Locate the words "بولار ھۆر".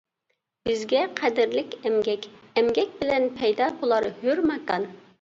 3.85-4.47